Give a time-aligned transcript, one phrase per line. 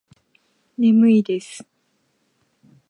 [0.77, 1.63] 眠いです